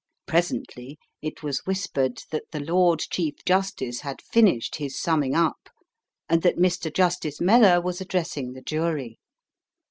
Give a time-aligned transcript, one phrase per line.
[0.25, 5.69] Presently it was whispered that the Lord Chief Justice had finished his summing up,
[6.27, 6.91] and that Mr.
[6.91, 9.19] Justice Mellor was addressing the jury.